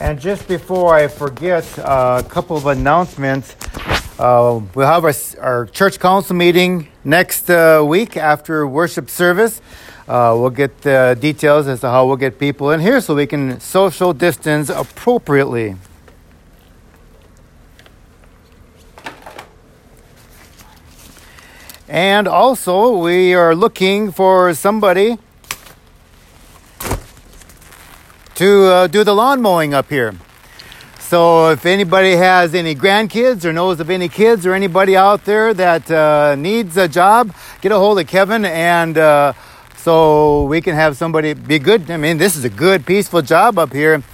And 0.00 0.20
just 0.20 0.46
before 0.46 0.94
I 0.94 1.08
forget, 1.08 1.66
uh, 1.76 2.22
a 2.24 2.28
couple 2.28 2.56
of 2.56 2.66
announcements. 2.66 3.56
Uh, 4.16 4.60
we'll 4.72 4.86
have 4.86 5.04
our, 5.04 5.12
our 5.40 5.66
church 5.66 5.98
council 5.98 6.36
meeting 6.36 6.86
next 7.02 7.50
uh, 7.50 7.84
week 7.84 8.16
after 8.16 8.64
worship 8.64 9.10
service. 9.10 9.60
Uh, 10.06 10.36
we'll 10.38 10.50
get 10.50 10.82
the 10.82 11.18
details 11.20 11.66
as 11.66 11.80
to 11.80 11.88
how 11.88 12.06
we'll 12.06 12.16
get 12.16 12.38
people 12.38 12.70
in 12.70 12.78
here 12.78 13.00
so 13.00 13.16
we 13.16 13.26
can 13.26 13.58
social 13.58 14.12
distance 14.12 14.70
appropriately. 14.70 15.74
And 21.88 22.28
also, 22.28 22.98
we 22.98 23.34
are 23.34 23.52
looking 23.52 24.12
for 24.12 24.54
somebody 24.54 25.18
to 28.38 28.64
uh, 28.66 28.86
do 28.86 29.02
the 29.02 29.12
lawn 29.12 29.42
mowing 29.42 29.74
up 29.74 29.90
here. 29.90 30.14
So, 31.00 31.50
if 31.50 31.66
anybody 31.66 32.12
has 32.12 32.54
any 32.54 32.76
grandkids 32.76 33.44
or 33.44 33.52
knows 33.52 33.80
of 33.80 33.90
any 33.90 34.08
kids 34.08 34.46
or 34.46 34.54
anybody 34.54 34.96
out 34.96 35.24
there 35.24 35.52
that 35.54 35.90
uh, 35.90 36.36
needs 36.36 36.76
a 36.76 36.86
job, 36.86 37.34
get 37.60 37.72
a 37.72 37.76
hold 37.76 37.98
of 37.98 38.06
Kevin 38.06 38.44
and 38.44 38.96
uh, 38.96 39.32
so 39.76 40.44
we 40.44 40.60
can 40.60 40.76
have 40.76 40.96
somebody 40.96 41.34
be 41.34 41.58
good. 41.58 41.90
I 41.90 41.96
mean, 41.96 42.18
this 42.18 42.36
is 42.36 42.44
a 42.44 42.48
good, 42.48 42.86
peaceful 42.86 43.22
job 43.22 43.58
up 43.58 43.72
here. 43.72 44.04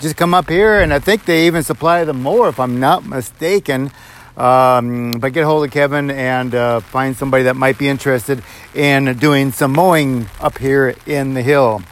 Just 0.00 0.16
come 0.16 0.32
up 0.32 0.48
here, 0.48 0.80
and 0.80 0.94
I 0.94 1.00
think 1.00 1.24
they 1.24 1.48
even 1.48 1.64
supply 1.64 2.04
the 2.04 2.14
mower, 2.14 2.50
if 2.50 2.60
I'm 2.60 2.78
not 2.78 3.04
mistaken. 3.04 3.90
Um, 4.36 5.10
but 5.18 5.32
get 5.32 5.42
a 5.42 5.46
hold 5.46 5.64
of 5.64 5.72
Kevin 5.72 6.08
and 6.08 6.54
uh, 6.54 6.78
find 6.78 7.16
somebody 7.16 7.42
that 7.44 7.56
might 7.56 7.78
be 7.78 7.88
interested 7.88 8.44
in 8.76 9.18
doing 9.18 9.50
some 9.50 9.72
mowing 9.72 10.28
up 10.40 10.58
here 10.58 10.94
in 11.04 11.34
the 11.34 11.42
hill. 11.42 11.82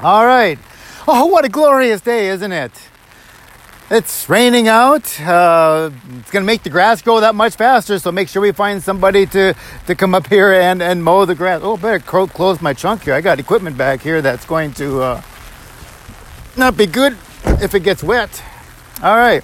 All 0.00 0.24
right. 0.24 0.60
Oh, 1.08 1.26
what 1.26 1.44
a 1.44 1.48
glorious 1.48 2.00
day, 2.00 2.28
isn't 2.28 2.52
it? 2.52 2.70
It's 3.90 4.28
raining 4.28 4.68
out. 4.68 5.20
Uh, 5.20 5.90
it's 6.18 6.30
going 6.30 6.44
to 6.44 6.46
make 6.46 6.62
the 6.62 6.70
grass 6.70 7.02
grow 7.02 7.18
that 7.18 7.34
much 7.34 7.56
faster, 7.56 7.98
so 7.98 8.12
make 8.12 8.28
sure 8.28 8.40
we 8.40 8.52
find 8.52 8.80
somebody 8.80 9.26
to, 9.26 9.54
to 9.86 9.94
come 9.96 10.14
up 10.14 10.28
here 10.28 10.52
and, 10.52 10.80
and 10.82 11.02
mow 11.02 11.24
the 11.24 11.34
grass. 11.34 11.62
Oh, 11.64 11.76
better 11.76 11.98
close 11.98 12.62
my 12.62 12.74
trunk 12.74 13.02
here. 13.02 13.14
I 13.14 13.20
got 13.20 13.40
equipment 13.40 13.76
back 13.76 14.00
here 14.00 14.22
that's 14.22 14.44
going 14.44 14.72
to 14.74 15.00
uh, 15.00 15.22
not 16.56 16.76
be 16.76 16.86
good 16.86 17.16
if 17.60 17.74
it 17.74 17.82
gets 17.82 18.04
wet. 18.04 18.42
All 19.02 19.16
right. 19.16 19.42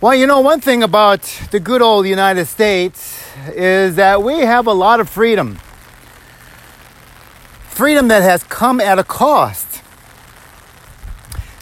Well, 0.00 0.14
you 0.14 0.28
know, 0.28 0.40
one 0.40 0.60
thing 0.60 0.84
about 0.84 1.22
the 1.50 1.58
good 1.58 1.82
old 1.82 2.06
United 2.06 2.46
States 2.46 3.24
is 3.48 3.96
that 3.96 4.22
we 4.22 4.40
have 4.40 4.68
a 4.68 4.72
lot 4.72 5.00
of 5.00 5.08
freedom. 5.08 5.58
Freedom 7.72 8.08
that 8.08 8.22
has 8.22 8.44
come 8.44 8.82
at 8.82 8.98
a 8.98 9.02
cost. 9.02 9.80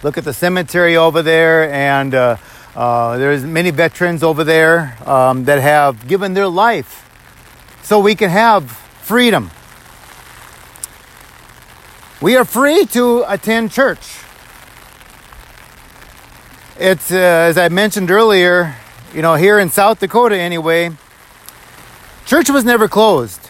Look 0.03 0.19
at 0.19 0.25
the 0.25 0.33
cemetery 0.35 0.97
over 0.97 1.23
there, 1.23 1.71
and 1.73 2.13
uh, 2.13 2.37
uh, 2.75 3.17
there's 3.17 3.45
many 3.45 3.71
veterans 3.71 4.25
over 4.25 4.43
there 4.43 4.99
um, 5.09 5.45
that 5.45 5.61
have 5.61 6.09
given 6.09 6.35
their 6.35 6.49
life 6.49 7.09
so 7.85 8.01
we 8.01 8.17
can 8.17 8.29
have 8.29 8.73
freedom. 9.03 9.53
We 12.21 12.37
are 12.37 12.45
free 12.45 12.87
to 12.87 13.25
attend 13.29 13.71
church. 13.71 14.19
It's, 16.77 17.13
uh, 17.13 17.15
as 17.15 17.57
I 17.57 17.69
mentioned 17.69 18.11
earlier, 18.11 18.75
you 19.15 19.23
know, 19.23 19.37
here 19.37 19.61
in 19.61 19.71
South 19.71 20.01
Dakota 20.01 20.37
anyway, 20.37 20.91
church 22.27 22.51
was 22.51 22.65
never 22.65 22.89
closed. 22.89 23.50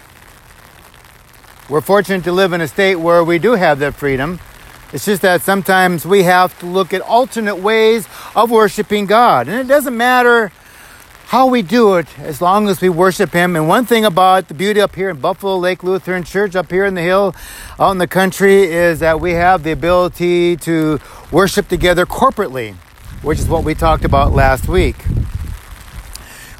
We're 1.70 1.80
fortunate 1.80 2.24
to 2.24 2.32
live 2.32 2.52
in 2.52 2.60
a 2.60 2.68
state 2.68 2.96
where 2.96 3.24
we 3.24 3.38
do 3.38 3.52
have 3.52 3.78
that 3.78 3.94
freedom. 3.94 4.40
It's 4.92 5.06
just 5.06 5.22
that 5.22 5.40
sometimes 5.40 6.04
we 6.04 6.24
have 6.24 6.58
to 6.58 6.66
look 6.66 6.92
at 6.92 7.00
alternate 7.00 7.56
ways 7.56 8.06
of 8.36 8.50
worshiping 8.50 9.06
God. 9.06 9.48
And 9.48 9.58
it 9.58 9.68
doesn't 9.68 9.96
matter 9.96 10.52
how 11.26 11.46
we 11.46 11.62
do 11.62 11.94
it 11.94 12.18
as 12.18 12.42
long 12.42 12.68
as 12.68 12.80
we 12.80 12.88
worship 12.88 13.30
Him. 13.30 13.56
And 13.56 13.68
one 13.68 13.86
thing 13.86 14.04
about 14.04 14.48
the 14.48 14.54
beauty 14.54 14.80
up 14.80 14.96
here 14.96 15.10
in 15.10 15.20
Buffalo 15.20 15.56
Lake 15.56 15.82
Lutheran 15.82 16.24
Church, 16.24 16.56
up 16.56 16.70
here 16.70 16.84
in 16.84 16.94
the 16.94 17.02
hill, 17.02 17.34
out 17.78 17.92
in 17.92 17.98
the 17.98 18.08
country, 18.08 18.64
is 18.64 18.98
that 18.98 19.20
we 19.20 19.32
have 19.32 19.62
the 19.62 19.70
ability 19.70 20.56
to 20.56 20.98
worship 21.30 21.68
together 21.68 22.04
corporately 22.04 22.74
which 23.22 23.38
is 23.38 23.48
what 23.48 23.64
we 23.64 23.74
talked 23.74 24.04
about 24.04 24.32
last 24.32 24.66
week. 24.66 24.96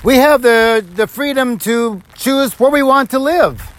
We 0.03 0.17
have 0.17 0.43
the, 0.43 0.85
the 0.95 1.07
freedom 1.07 1.59
to 1.61 2.03
choose 2.15 2.59
where 2.59 2.71
we 2.71 2.83
want 2.83 3.11
to 3.11 3.19
live. 3.19 3.73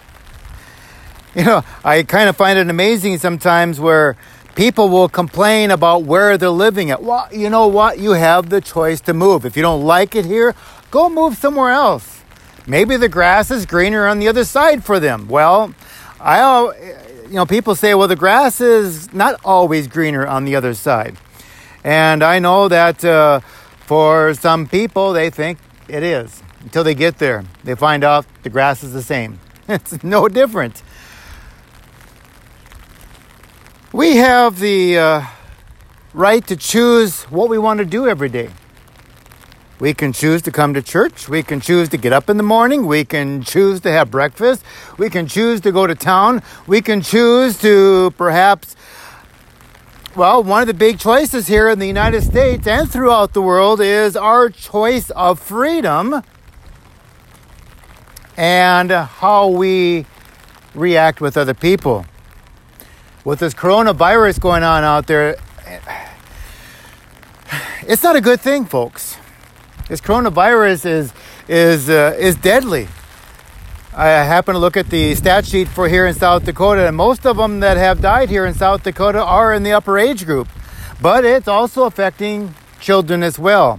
You 1.36 1.44
know, 1.44 1.64
I 1.82 2.02
kind 2.02 2.28
of 2.28 2.36
find 2.36 2.58
it 2.58 2.68
amazing 2.68 3.16
sometimes 3.16 3.80
where 3.80 4.18
people 4.54 4.90
will 4.90 5.08
complain 5.08 5.70
about 5.70 6.02
where 6.02 6.36
they're 6.36 6.50
living 6.50 6.90
at. 6.90 7.02
Well, 7.02 7.26
you 7.32 7.48
know 7.48 7.68
what? 7.68 7.98
You 7.98 8.10
have 8.10 8.50
the 8.50 8.60
choice 8.60 9.00
to 9.02 9.14
move. 9.14 9.46
If 9.46 9.56
you 9.56 9.62
don't 9.62 9.82
like 9.82 10.14
it 10.14 10.26
here, 10.26 10.54
go 10.90 11.08
move 11.08 11.38
somewhere 11.38 11.70
else. 11.70 12.20
Maybe 12.66 12.98
the 12.98 13.08
grass 13.08 13.50
is 13.50 13.64
greener 13.64 14.06
on 14.06 14.18
the 14.18 14.28
other 14.28 14.44
side 14.44 14.84
for 14.84 15.00
them. 15.00 15.26
Well, 15.26 15.74
I, 16.20 16.70
you 17.28 17.32
know, 17.32 17.46
people 17.46 17.74
say, 17.74 17.94
well, 17.94 18.08
the 18.08 18.16
grass 18.16 18.60
is 18.60 19.10
not 19.14 19.40
always 19.42 19.86
greener 19.86 20.26
on 20.26 20.44
the 20.44 20.54
other 20.54 20.74
side. 20.74 21.16
And 21.82 22.22
I 22.22 22.40
know 22.40 22.68
that 22.68 23.02
uh, 23.02 23.40
for 23.86 24.34
some 24.34 24.66
people, 24.66 25.14
they 25.14 25.30
think 25.30 25.58
it 25.88 26.02
is. 26.02 26.42
Until 26.60 26.84
they 26.84 26.94
get 26.94 27.18
there, 27.18 27.44
they 27.64 27.74
find 27.74 28.04
out 28.04 28.26
the 28.42 28.50
grass 28.50 28.82
is 28.82 28.92
the 28.92 29.02
same. 29.02 29.40
It's 29.68 30.02
no 30.04 30.28
different. 30.28 30.82
We 33.92 34.16
have 34.16 34.58
the 34.58 34.96
uh, 34.96 35.26
right 36.14 36.46
to 36.46 36.56
choose 36.56 37.24
what 37.24 37.50
we 37.50 37.58
want 37.58 37.76
to 37.78 37.84
do 37.84 38.08
every 38.08 38.30
day. 38.30 38.48
We 39.78 39.92
can 39.92 40.14
choose 40.14 40.40
to 40.42 40.50
come 40.50 40.72
to 40.72 40.80
church. 40.80 41.28
We 41.28 41.42
can 41.42 41.60
choose 41.60 41.90
to 41.90 41.98
get 41.98 42.10
up 42.10 42.30
in 42.30 42.38
the 42.38 42.42
morning. 42.42 42.86
We 42.86 43.04
can 43.04 43.42
choose 43.42 43.80
to 43.80 43.92
have 43.92 44.10
breakfast. 44.10 44.64
We 44.96 45.10
can 45.10 45.26
choose 45.26 45.60
to 45.60 45.72
go 45.72 45.86
to 45.86 45.94
town. 45.94 46.42
We 46.66 46.80
can 46.80 47.02
choose 47.02 47.58
to 47.60 48.14
perhaps 48.16 48.76
well, 50.16 50.42
one 50.42 50.62
of 50.62 50.68
the 50.68 50.74
big 50.74 50.98
choices 50.98 51.46
here 51.46 51.68
in 51.68 51.78
the 51.78 51.86
United 51.86 52.22
States 52.22 52.66
and 52.66 52.90
throughout 52.90 53.34
the 53.34 53.42
world 53.42 53.82
is 53.82 54.16
our 54.16 54.48
choice 54.48 55.10
of 55.10 55.38
freedom 55.38 56.22
and 58.38 58.90
how 58.90 59.48
we 59.48 60.06
react 60.74 61.20
with 61.20 61.36
other 61.36 61.54
people. 61.54 62.06
With 63.24 63.38
this 63.38 63.54
coronavirus 63.54 64.40
going 64.40 64.64
on 64.64 64.82
out 64.82 65.06
there, 65.06 65.36
it's 67.82 68.02
not 68.02 68.16
a 68.16 68.20
good 68.20 68.40
thing, 68.40 68.64
folks. 68.64 69.16
This 69.88 70.00
coronavirus 70.00 70.86
is 70.86 71.12
is 71.46 71.88
uh, 71.88 72.16
is 72.18 72.34
deadly. 72.34 72.88
I 73.94 74.08
happen 74.08 74.54
to 74.54 74.58
look 74.58 74.76
at 74.76 74.88
the 74.88 75.14
stat 75.14 75.46
sheet 75.46 75.68
for 75.68 75.86
here 75.88 76.04
in 76.06 76.14
South 76.14 76.44
Dakota, 76.44 76.88
and 76.88 76.96
most 76.96 77.24
of 77.24 77.36
them 77.36 77.60
that 77.60 77.76
have 77.76 78.00
died 78.00 78.28
here 78.28 78.44
in 78.44 78.54
South 78.54 78.82
Dakota 78.82 79.22
are 79.22 79.54
in 79.54 79.62
the 79.62 79.72
upper 79.72 79.98
age 79.98 80.26
group. 80.26 80.48
But 81.00 81.24
it's 81.24 81.46
also 81.46 81.84
affecting 81.84 82.56
children 82.80 83.22
as 83.22 83.38
well. 83.38 83.78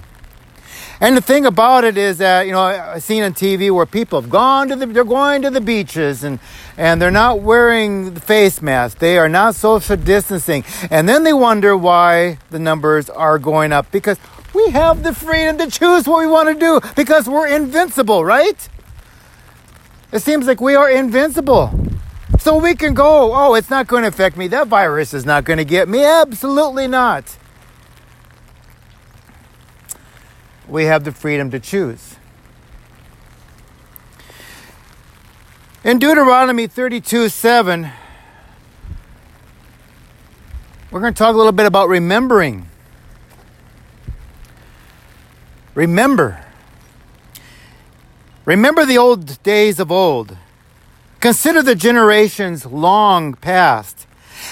And 1.03 1.18
the 1.18 1.22
thing 1.22 1.46
about 1.46 1.84
it 1.84 1.97
is 1.97 2.19
that, 2.19 2.46
you 2.46 2.53
know, 2.53 2.62
I've 2.62 3.03
seen 3.03 3.24
on 3.24 3.34
TV 3.34 3.69
where 3.69 3.86
people 3.86 4.22
have 4.22 4.30
gone 4.30 4.69
to 4.69 4.78
the, 4.78 4.86
they're 4.86 5.03
going 5.03 5.41
to 5.41 5.50
the 5.50 5.59
beaches 5.59 6.24
and, 6.24 6.40
and 6.78 7.02
they're 7.02 7.12
not 7.12 7.41
wearing 7.41 8.14
the 8.14 8.22
face 8.22 8.62
masks. 8.62 9.02
They 9.02 9.18
are 9.18 9.28
not 9.28 9.53
social 9.53 9.97
distancing. 9.97 10.63
And 10.90 11.09
then 11.09 11.25
they 11.25 11.34
wonder 11.34 11.75
why 11.75 12.38
the 12.52 12.59
numbers 12.59 13.09
are 13.09 13.38
going 13.38 13.74
up 13.74 13.92
because 13.92 14.18
we 14.53 14.69
have 14.69 15.03
the 15.03 15.13
freedom 15.13 15.58
to 15.58 15.69
choose 15.69 16.08
what 16.08 16.19
we 16.19 16.28
want 16.28 16.47
to 16.47 16.56
do 16.56 16.80
because 16.96 17.28
we're 17.28 17.50
invincible, 17.50 18.24
right? 18.24 18.69
It 20.13 20.22
seems 20.22 20.47
like 20.47 20.62
we 20.62 20.75
are 20.75 20.90
invincible. 20.90 21.78
So 22.40 22.59
we 22.59 22.75
can 22.75 22.94
go, 22.94 23.36
oh, 23.36 23.56
it's 23.56 23.69
not 23.69 23.88
going 23.88 24.03
to 24.03 24.08
affect 24.08 24.38
me. 24.38 24.47
That 24.47 24.68
virus 24.68 25.13
is 25.13 25.25
not 25.25 25.44
going 25.44 25.57
to 25.57 25.66
get 25.66 25.89
me. 25.89 26.06
Absolutely 26.06 26.88
not. 26.88 27.38
We 30.74 30.86
have 30.86 31.04
the 31.04 31.12
freedom 31.12 31.52
to 31.52 31.60
choose. 31.60 32.16
In 35.84 36.00
Deuteronomy 36.00 36.66
32 36.66 37.30
7, 37.30 37.92
we're 40.90 41.00
going 41.00 41.14
to 41.14 41.18
talk 41.18 41.36
a 41.36 41.38
little 41.38 41.52
bit 41.52 41.68
about 41.68 41.90
remembering. 41.90 42.72
Remember. 45.75 46.44
Remember 48.44 48.84
the 48.84 48.98
old 48.98 49.44
days 49.44 49.80
of 49.80 49.92
old. 49.92 50.36
Consider 51.20 51.62
the 51.62 51.75
generations 51.75 52.66
long 52.66 53.36
past. 53.36 54.08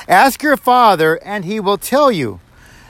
Ask 0.08 0.44
your 0.44 0.56
father, 0.56 1.16
and 1.24 1.46
he 1.46 1.60
will 1.60 1.80
tell 1.80 2.12
you, 2.12 2.40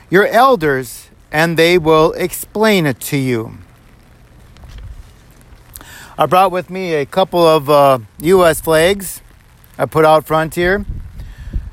your 0.09 0.27
elders, 0.27 1.10
and 1.31 1.57
they 1.57 1.77
will 1.77 2.11
explain 2.13 2.85
it 2.85 2.99
to 2.99 3.17
you. 3.17 3.57
I 6.17 6.25
brought 6.25 6.51
with 6.51 6.69
me 6.69 6.93
a 6.93 7.05
couple 7.05 7.45
of 7.47 7.69
uh, 7.69 7.99
U.S. 8.19 8.61
flags 8.61 9.21
I 9.77 9.85
put 9.85 10.05
out 10.05 10.27
front 10.27 10.53
here 10.53 10.85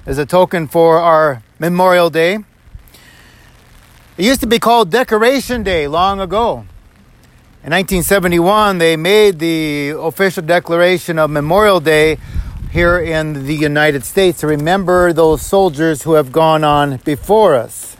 as 0.07 0.17
a 0.17 0.25
token 0.25 0.69
for 0.69 0.99
our 0.99 1.43
Memorial 1.59 2.09
Day. 2.09 2.39
It 4.17 4.25
used 4.25 4.41
to 4.41 4.47
be 4.47 4.59
called 4.59 4.91
Decoration 4.91 5.63
Day 5.63 5.87
long 5.87 6.19
ago. 6.19 6.65
In 7.63 7.73
1971, 7.73 8.79
they 8.79 8.97
made 8.97 9.39
the 9.39 9.91
official 9.99 10.43
declaration 10.43 11.19
of 11.19 11.29
Memorial 11.29 11.81
Day 11.81 12.17
here 12.71 12.99
in 12.99 13.45
the 13.45 13.55
United 13.55 14.05
States 14.05 14.41
to 14.41 14.47
remember 14.47 15.13
those 15.13 15.43
soldiers 15.43 16.05
who 16.05 16.15
have 16.15 16.33
gone 16.33 16.65
on 16.65 16.97
before 17.05 17.55
us. 17.55 17.98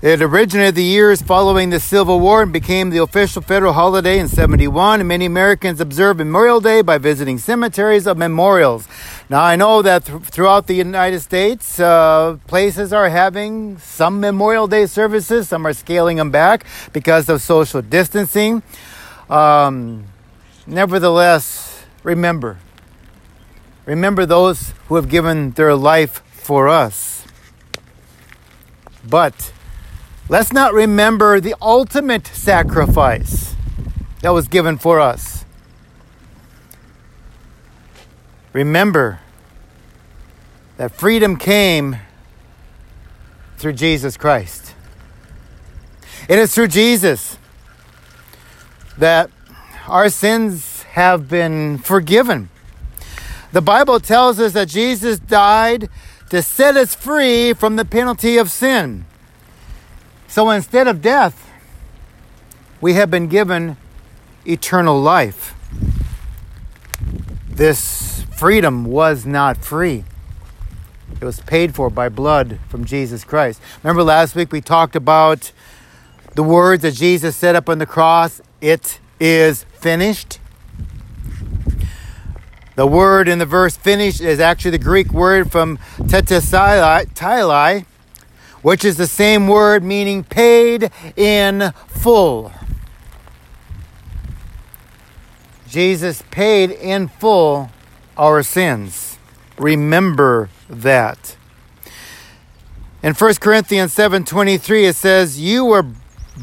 It 0.00 0.22
originated 0.22 0.76
the 0.76 0.84
years 0.84 1.22
following 1.22 1.70
the 1.70 1.80
Civil 1.80 2.20
War 2.20 2.44
and 2.44 2.52
became 2.52 2.90
the 2.90 3.02
official 3.02 3.42
federal 3.42 3.72
holiday 3.72 4.20
in 4.20 4.28
71. 4.28 5.04
Many 5.04 5.24
Americans 5.24 5.80
observe 5.80 6.18
Memorial 6.18 6.60
Day 6.60 6.82
by 6.82 6.98
visiting 6.98 7.36
cemeteries 7.36 8.06
of 8.06 8.16
memorials. 8.16 8.86
Now, 9.28 9.42
I 9.42 9.56
know 9.56 9.82
that 9.82 10.04
th- 10.04 10.22
throughout 10.22 10.68
the 10.68 10.74
United 10.74 11.18
States, 11.18 11.80
uh, 11.80 12.38
places 12.46 12.92
are 12.92 13.08
having 13.08 13.78
some 13.78 14.20
Memorial 14.20 14.68
Day 14.68 14.86
services, 14.86 15.48
some 15.48 15.66
are 15.66 15.72
scaling 15.72 16.18
them 16.18 16.30
back 16.30 16.64
because 16.92 17.28
of 17.28 17.42
social 17.42 17.82
distancing. 17.82 18.62
Um, 19.28 20.04
nevertheless, 20.64 21.82
remember. 22.04 22.58
Remember 23.84 24.24
those 24.26 24.74
who 24.86 24.94
have 24.94 25.08
given 25.08 25.50
their 25.52 25.74
life 25.74 26.22
for 26.30 26.68
us. 26.68 27.24
But 29.04 29.50
let's 30.28 30.52
not 30.52 30.72
remember 30.72 31.40
the 31.40 31.54
ultimate 31.60 32.26
sacrifice 32.26 33.54
that 34.20 34.30
was 34.30 34.48
given 34.48 34.78
for 34.78 35.00
us. 35.00 35.44
Remember 38.52 39.20
that 40.76 40.92
freedom 40.92 41.36
came 41.36 41.96
through 43.56 43.72
Jesus 43.72 44.16
Christ. 44.16 44.74
It 46.28 46.38
is 46.38 46.54
through 46.54 46.68
Jesus 46.68 47.38
that 48.96 49.30
our 49.86 50.08
sins 50.08 50.82
have 50.82 51.28
been 51.28 51.78
forgiven. 51.78 52.50
The 53.52 53.62
Bible 53.62 53.98
tells 53.98 54.38
us 54.38 54.52
that 54.52 54.68
Jesus 54.68 55.18
died 55.18 55.88
to 56.30 56.42
set 56.42 56.76
us 56.76 56.94
free 56.94 57.54
from 57.54 57.76
the 57.76 57.84
penalty 57.84 58.36
of 58.36 58.50
sin. 58.50 59.06
So 60.28 60.50
instead 60.50 60.86
of 60.86 61.00
death, 61.00 61.50
we 62.80 62.94
have 62.94 63.10
been 63.10 63.26
given 63.26 63.78
eternal 64.46 65.00
life. 65.00 65.54
This 67.48 68.24
freedom 68.36 68.84
was 68.84 69.26
not 69.26 69.56
free. 69.56 70.04
It 71.20 71.24
was 71.24 71.40
paid 71.40 71.74
for 71.74 71.90
by 71.90 72.08
blood 72.08 72.60
from 72.68 72.84
Jesus 72.84 73.24
Christ. 73.24 73.60
Remember 73.82 74.04
last 74.04 74.36
week 74.36 74.52
we 74.52 74.60
talked 74.60 74.94
about 74.94 75.50
the 76.34 76.44
words 76.44 76.82
that 76.82 76.92
Jesus 76.92 77.34
said 77.34 77.56
up 77.56 77.68
on 77.68 77.78
the 77.78 77.86
cross 77.86 78.40
it 78.60 79.00
is 79.18 79.64
finished. 79.80 80.38
The 82.76 82.86
word 82.86 83.26
in 83.26 83.40
the 83.40 83.46
verse 83.46 83.76
finished 83.76 84.20
is 84.20 84.38
actually 84.38 84.72
the 84.72 84.78
Greek 84.78 85.12
word 85.12 85.50
from 85.50 85.78
tetelestai, 85.98 87.08
which 88.62 88.84
is 88.84 88.96
the 88.96 89.06
same 89.06 89.48
word 89.48 89.82
meaning 89.82 90.24
paid 90.24 90.90
in 91.16 91.72
full. 91.86 92.52
Jesus 95.68 96.22
paid 96.30 96.70
in 96.70 97.08
full 97.08 97.70
our 98.16 98.42
sins. 98.42 99.18
Remember 99.58 100.48
that. 100.68 101.36
In 103.02 103.14
1 103.14 103.40
Corinthians 103.40 103.92
7:23 103.92 104.86
it 104.86 104.96
says, 104.96 105.38
"You 105.38 105.64
were 105.64 105.86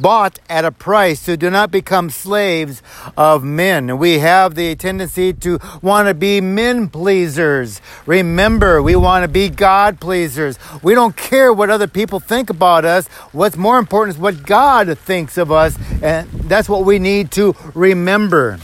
bought 0.01 0.39
at 0.49 0.65
a 0.65 0.71
price, 0.71 1.21
so 1.21 1.35
do 1.35 1.49
not 1.49 1.71
become 1.71 2.09
slaves 2.09 2.83
of 3.17 3.43
men. 3.43 3.97
We 3.97 4.19
have 4.19 4.55
the 4.55 4.75
tendency 4.75 5.33
to 5.33 5.59
want 5.81 6.07
to 6.07 6.13
be 6.13 6.41
men 6.41 6.89
pleasers. 6.89 7.81
Remember, 8.05 8.81
we 8.81 8.95
want 8.95 9.23
to 9.23 9.27
be 9.27 9.49
God 9.49 9.99
pleasers. 9.99 10.59
We 10.83 10.93
don't 10.93 11.15
care 11.15 11.53
what 11.53 11.69
other 11.69 11.87
people 11.87 12.19
think 12.19 12.49
about 12.49 12.85
us. 12.85 13.07
What's 13.31 13.57
more 13.57 13.77
important 13.77 14.15
is 14.15 14.21
what 14.21 14.45
God 14.45 14.97
thinks 14.99 15.37
of 15.37 15.51
us, 15.51 15.77
and 16.01 16.29
that's 16.29 16.69
what 16.69 16.85
we 16.85 16.99
need 16.99 17.31
to 17.31 17.55
remember. 17.73 18.59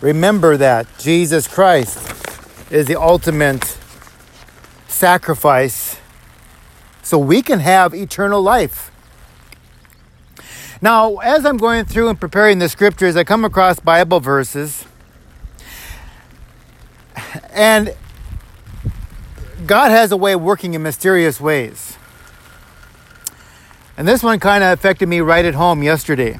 Remember 0.00 0.56
that 0.56 0.86
Jesus 0.98 1.48
Christ 1.48 1.98
is 2.70 2.86
the 2.86 3.00
ultimate 3.00 3.78
sacrifice 4.88 5.98
so 7.02 7.18
we 7.18 7.42
can 7.42 7.60
have 7.60 7.94
eternal 7.94 8.40
life. 8.40 8.90
Now, 10.80 11.16
as 11.16 11.46
I'm 11.46 11.56
going 11.56 11.84
through 11.84 12.08
and 12.08 12.18
preparing 12.18 12.58
the 12.58 12.68
scriptures, 12.68 13.16
I 13.16 13.24
come 13.24 13.44
across 13.44 13.78
Bible 13.78 14.20
verses. 14.20 14.86
And 17.50 17.94
God 19.66 19.90
has 19.90 20.12
a 20.12 20.16
way 20.16 20.32
of 20.32 20.42
working 20.42 20.74
in 20.74 20.82
mysterious 20.82 21.40
ways. 21.40 21.96
And 23.96 24.08
this 24.08 24.22
one 24.22 24.40
kind 24.40 24.64
of 24.64 24.72
affected 24.72 25.08
me 25.08 25.20
right 25.20 25.44
at 25.44 25.54
home 25.54 25.82
yesterday. 25.82 26.38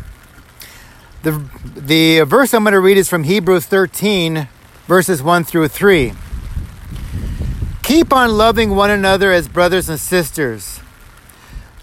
The, 1.22 1.42
the 1.74 2.20
verse 2.22 2.52
I'm 2.52 2.64
going 2.64 2.72
to 2.72 2.80
read 2.80 2.98
is 2.98 3.08
from 3.08 3.24
Hebrews 3.24 3.66
13, 3.66 4.48
verses 4.86 5.22
1 5.22 5.44
through 5.44 5.68
3. 5.68 6.12
Keep 7.82 8.12
on 8.12 8.36
loving 8.36 8.70
one 8.70 8.90
another 8.90 9.30
as 9.30 9.46
brothers 9.46 9.88
and 9.88 10.00
sisters. 10.00 10.80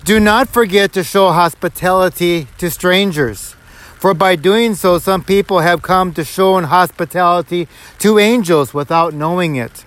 Do 0.03 0.19
not 0.19 0.49
forget 0.49 0.93
to 0.93 1.03
show 1.03 1.31
hospitality 1.31 2.47
to 2.57 2.71
strangers, 2.71 3.55
for 3.99 4.15
by 4.15 4.35
doing 4.35 4.73
so, 4.73 4.97
some 4.97 5.23
people 5.23 5.59
have 5.59 5.83
come 5.83 6.11
to 6.13 6.23
show 6.23 6.59
hospitality 6.59 7.67
to 7.99 8.17
angels 8.17 8.73
without 8.73 9.13
knowing 9.13 9.57
it. 9.57 9.85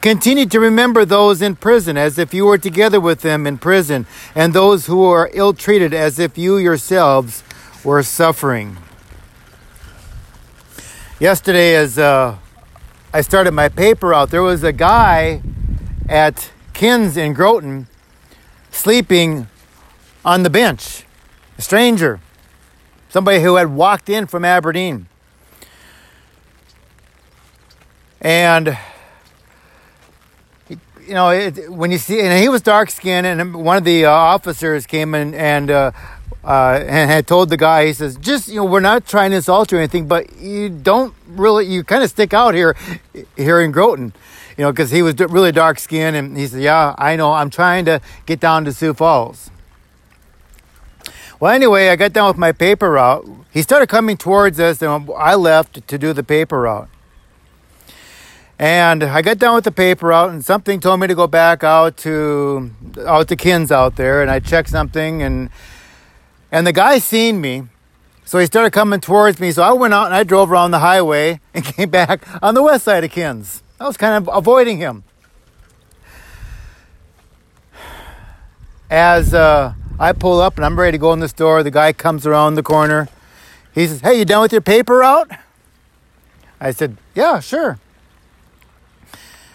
Continue 0.00 0.46
to 0.46 0.60
remember 0.60 1.04
those 1.04 1.42
in 1.42 1.56
prison 1.56 1.96
as 1.96 2.16
if 2.16 2.32
you 2.32 2.44
were 2.44 2.58
together 2.58 3.00
with 3.00 3.22
them 3.22 3.44
in 3.44 3.58
prison, 3.58 4.06
and 4.36 4.54
those 4.54 4.86
who 4.86 5.02
are 5.02 5.30
ill 5.32 5.52
treated 5.52 5.92
as 5.92 6.20
if 6.20 6.38
you 6.38 6.56
yourselves 6.56 7.42
were 7.82 8.04
suffering. 8.04 8.76
Yesterday, 11.18 11.74
as 11.74 11.98
uh, 11.98 12.36
I 13.12 13.20
started 13.20 13.50
my 13.50 13.68
paper 13.68 14.14
out, 14.14 14.30
there 14.30 14.42
was 14.42 14.62
a 14.62 14.72
guy 14.72 15.42
at 16.08 16.52
Kins 16.72 17.16
in 17.16 17.32
Groton 17.32 17.88
sleeping 18.72 19.46
on 20.24 20.42
the 20.42 20.50
bench. 20.50 21.04
A 21.58 21.62
stranger, 21.62 22.18
somebody 23.08 23.40
who 23.40 23.56
had 23.56 23.68
walked 23.68 24.08
in 24.08 24.26
from 24.26 24.44
Aberdeen. 24.44 25.06
And 28.20 28.76
you 31.06 31.14
know, 31.14 31.30
it, 31.30 31.70
when 31.70 31.90
you 31.90 31.98
see, 31.98 32.20
and 32.20 32.40
he 32.40 32.48
was 32.48 32.62
dark 32.62 32.90
skinned, 32.90 33.26
and 33.26 33.54
one 33.54 33.76
of 33.76 33.84
the 33.84 34.06
uh, 34.06 34.10
officers 34.10 34.86
came 34.86 35.14
in 35.14 35.34
and 35.34 35.70
uh, 35.70 35.90
uh, 36.44 36.78
and 36.80 37.10
had 37.10 37.26
told 37.26 37.48
the 37.50 37.56
guy, 37.56 37.86
he 37.86 37.92
says, 37.92 38.16
just 38.16 38.48
you 38.48 38.56
know, 38.56 38.64
we're 38.64 38.80
not 38.80 39.06
trying 39.06 39.30
to 39.30 39.36
insult 39.36 39.70
you 39.70 39.78
or 39.78 39.80
anything, 39.80 40.08
but 40.08 40.38
you 40.38 40.68
don't 40.68 41.14
really, 41.28 41.66
you 41.66 41.84
kind 41.84 42.02
of 42.02 42.10
stick 42.10 42.34
out 42.34 42.54
here, 42.54 42.76
here 43.36 43.60
in 43.60 43.70
Groton 43.70 44.12
you 44.62 44.68
know, 44.68 44.72
because 44.72 44.92
he 44.92 45.02
was 45.02 45.18
really 45.18 45.50
dark 45.50 45.80
skinned 45.80 46.14
and 46.14 46.38
he 46.38 46.46
said, 46.46 46.62
Yeah, 46.62 46.94
I 46.96 47.16
know, 47.16 47.32
I'm 47.32 47.50
trying 47.50 47.84
to 47.86 48.00
get 48.26 48.38
down 48.38 48.64
to 48.66 48.72
Sioux 48.72 48.94
Falls. 48.94 49.50
Well, 51.40 51.52
anyway, 51.52 51.88
I 51.88 51.96
got 51.96 52.12
down 52.12 52.28
with 52.28 52.36
my 52.36 52.52
paper 52.52 52.92
route. 52.92 53.28
He 53.50 53.60
started 53.62 53.88
coming 53.88 54.16
towards 54.16 54.60
us, 54.60 54.80
and 54.80 55.10
I 55.18 55.34
left 55.34 55.88
to 55.88 55.98
do 55.98 56.12
the 56.12 56.22
paper 56.22 56.60
route. 56.60 56.88
And 58.56 59.02
I 59.02 59.20
got 59.20 59.38
down 59.38 59.56
with 59.56 59.64
the 59.64 59.72
paper 59.72 60.06
route, 60.06 60.30
and 60.30 60.44
something 60.44 60.78
told 60.78 61.00
me 61.00 61.08
to 61.08 61.16
go 61.16 61.26
back 61.26 61.64
out 61.64 61.96
to 61.96 62.70
out 63.04 63.26
to 63.26 63.34
Kins 63.34 63.72
out 63.72 63.96
there, 63.96 64.22
and 64.22 64.30
I 64.30 64.38
checked 64.38 64.68
something, 64.68 65.22
and 65.22 65.50
and 66.52 66.64
the 66.68 66.72
guy 66.72 67.00
seen 67.00 67.40
me, 67.40 67.64
so 68.24 68.38
he 68.38 68.46
started 68.46 68.70
coming 68.70 69.00
towards 69.00 69.40
me. 69.40 69.50
So 69.50 69.64
I 69.64 69.72
went 69.72 69.92
out 69.92 70.06
and 70.06 70.14
I 70.14 70.22
drove 70.22 70.52
around 70.52 70.70
the 70.70 70.78
highway 70.78 71.40
and 71.52 71.64
came 71.64 71.90
back 71.90 72.24
on 72.40 72.54
the 72.54 72.62
west 72.62 72.84
side 72.84 73.02
of 73.02 73.10
Kins. 73.10 73.64
I 73.82 73.86
was 73.86 73.96
kind 73.96 74.14
of 74.14 74.32
avoiding 74.32 74.78
him. 74.78 75.02
As 78.88 79.34
uh, 79.34 79.74
I 79.98 80.12
pull 80.12 80.40
up 80.40 80.54
and 80.54 80.64
I'm 80.64 80.78
ready 80.78 80.92
to 80.92 80.98
go 80.98 81.12
in 81.12 81.18
the 81.18 81.26
store, 81.26 81.64
the 81.64 81.70
guy 81.72 81.92
comes 81.92 82.24
around 82.24 82.54
the 82.54 82.62
corner. 82.62 83.08
He 83.74 83.88
says, 83.88 84.00
Hey, 84.00 84.20
you 84.20 84.24
done 84.24 84.42
with 84.42 84.52
your 84.52 84.60
paper 84.60 84.98
route? 84.98 85.32
I 86.60 86.70
said, 86.70 86.96
Yeah, 87.16 87.40
sure. 87.40 87.80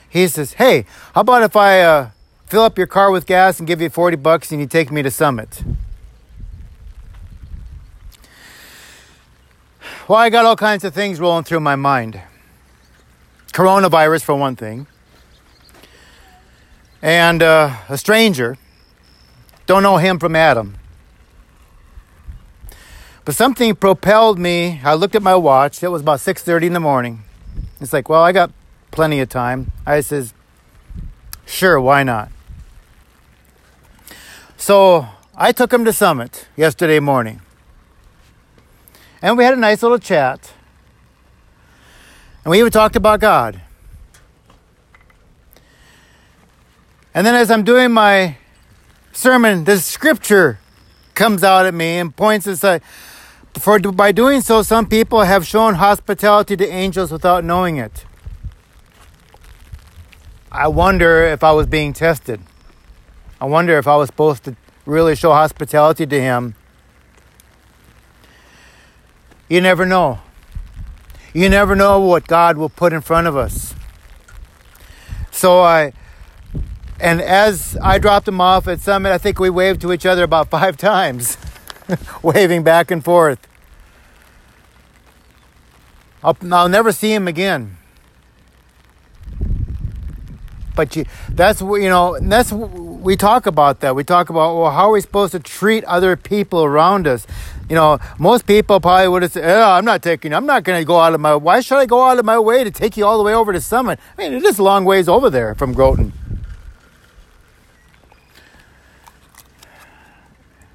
He 0.10 0.28
says, 0.28 0.54
Hey, 0.54 0.84
how 1.16 1.22
about 1.22 1.44
if 1.44 1.56
I 1.56 1.80
uh, 1.80 2.10
fill 2.48 2.64
up 2.64 2.78
your 2.78 2.88
car 2.88 3.12
with 3.12 3.26
gas 3.26 3.60
and 3.60 3.68
give 3.68 3.80
you 3.80 3.90
40 3.90 4.18
bucks 4.18 4.52
and 4.52 4.60
you 4.60 4.68
take 4.68 4.92
me 4.92 5.02
to 5.04 5.10
Summit? 5.10 5.64
Well, 10.10 10.20
I 10.20 10.30
got 10.30 10.44
all 10.44 10.58
kinds 10.58 10.84
of 10.84 10.94
things 10.94 11.18
rolling 11.18 11.46
through 11.46 11.62
my 11.62 11.78
mind. 11.78 12.22
Coronavirus, 13.58 14.24
for 14.24 14.36
one 14.36 14.56
thing, 14.56 14.86
and 17.02 17.42
uh, 17.42 17.76
a 17.90 17.98
stranger. 17.98 18.56
Don't 19.66 19.82
know 19.82 19.98
him 19.98 20.20
from 20.20 20.36
Adam. 20.36 20.76
But 23.26 23.34
something 23.34 23.76
propelled 23.76 24.38
me. 24.38 24.80
I 24.84 24.94
looked 24.94 25.16
at 25.16 25.24
my 25.24 25.36
watch. 25.36 25.82
It 25.82 25.88
was 25.88 26.04
about 26.04 26.20
6:30 26.20 26.68
in 26.68 26.74
the 26.74 26.80
morning. 26.80 27.24
It's 27.82 27.94
like, 27.94 28.08
well, 28.10 28.22
I 28.22 28.32
got 28.32 28.52
plenty 28.92 29.20
of 29.22 29.30
time. 29.30 29.72
I 29.88 30.02
says, 30.02 30.36
sure, 31.48 31.82
why 31.82 32.04
not? 32.04 32.30
So 34.56 35.08
I 35.36 35.52
took 35.52 35.74
him 35.74 35.84
to 35.86 35.94
Summit 35.94 36.48
yesterday 36.56 37.00
morning. 37.00 37.42
And 39.20 39.36
we 39.36 39.44
had 39.44 39.56
a 39.56 39.60
nice 39.60 39.82
little 39.82 40.00
chat. 40.00 40.54
And 42.48 42.52
we 42.52 42.60
even 42.60 42.72
talked 42.72 42.96
about 42.96 43.20
God. 43.20 43.60
And 47.14 47.28
then 47.28 47.36
as 47.36 47.52
I'm 47.52 47.66
doing 47.66 47.92
my 47.92 48.38
sermon, 49.12 49.66
this 49.66 49.84
scripture 49.84 50.58
comes 51.14 51.44
out 51.44 51.66
at 51.66 51.74
me 51.74 51.98
and 51.98 52.16
points 52.16 52.46
says, 52.46 52.80
for 53.52 53.80
by 53.80 54.14
doing 54.14 54.40
so, 54.40 54.62
some 54.62 54.88
people 54.88 55.24
have 55.24 55.46
shown 55.46 55.74
hospitality 55.74 56.56
to 56.56 56.66
angels 56.66 57.12
without 57.12 57.44
knowing 57.44 57.76
it. 57.76 58.06
I 60.50 60.70
wonder 60.70 61.26
if 61.26 61.44
I 61.44 61.52
was 61.52 61.68
being 61.68 61.92
tested. 61.92 62.40
I 63.42 63.46
wonder 63.46 63.78
if 63.78 63.90
I 63.90 63.98
was 63.98 64.08
supposed 64.08 64.46
to 64.46 64.56
really 64.86 65.18
show 65.18 65.34
hospitality 65.34 66.06
to 66.06 66.22
him. 66.22 66.56
You 69.50 69.60
never 69.60 69.86
know. 69.86 70.22
You 71.34 71.50
never 71.50 71.76
know 71.76 72.00
what 72.00 72.28
God 72.28 72.58
will 72.58 72.70
put 72.70 72.94
in 72.94 73.02
front 73.02 73.28
of 73.28 73.36
us. 73.36 73.76
So 75.32 75.62
I, 75.62 75.94
and 77.00 77.22
as 77.22 77.78
I 77.82 78.00
dropped 78.00 78.28
him 78.28 78.42
off 78.42 78.68
at 78.68 78.80
Summit, 78.80 79.12
I 79.12 79.18
think 79.18 79.40
we 79.40 79.50
waved 79.50 79.82
to 79.82 79.94
each 79.94 80.06
other 80.06 80.24
about 80.24 80.50
five 80.58 80.78
times, 80.78 81.38
waving 82.24 82.64
back 82.64 82.92
and 82.92 83.04
forth. 83.04 83.48
I'll, 86.24 86.38
I'll 86.52 86.70
never 86.70 86.92
see 86.92 87.14
him 87.14 87.28
again. 87.28 87.78
But 90.76 90.96
you, 90.96 91.06
that's 91.30 91.60
you 91.60 91.90
know 91.90 92.20
that's 92.22 92.52
we 92.52 93.16
talk 93.16 93.48
about 93.48 93.80
that. 93.80 93.96
We 93.96 94.04
talk 94.04 94.30
about 94.30 94.56
well, 94.60 94.72
how 94.72 94.90
are 94.90 94.92
we 94.92 95.02
supposed 95.02 95.32
to 95.32 95.40
treat 95.40 95.84
other 95.86 96.16
people 96.16 96.64
around 96.64 97.08
us? 97.08 97.26
You 97.70 97.76
know, 97.76 98.00
most 98.18 98.46
people 98.46 98.80
probably 98.80 99.10
would 99.10 99.24
have 99.24 99.32
said, 99.34 99.44
oh, 99.44 99.72
"I'm 99.72 99.84
not 99.84 100.02
taking. 100.02 100.34
I'm 100.34 100.46
not 100.46 100.64
going 100.64 100.80
to 100.80 100.86
go 100.86 101.00
out 101.00 101.14
of 101.14 101.20
my. 101.20 101.36
Why 101.36 101.60
should 101.60 101.78
I 101.78 101.86
go 101.86 102.04
out 102.04 102.18
of 102.18 102.24
my 102.24 102.40
way 102.40 102.64
to 102.64 102.72
take 102.72 102.96
you 102.96 103.06
all 103.06 103.18
the 103.18 103.24
way 103.24 103.34
over 103.34 103.52
to 103.52 103.60
Summit? 103.60 104.00
I 104.18 104.22
mean, 104.22 104.34
it 104.34 104.44
is 104.46 104.58
a 104.58 104.64
long 104.64 104.86
ways 104.86 105.10
over 105.10 105.30
there 105.30 105.54
from 105.54 105.74
Groton." 105.74 106.14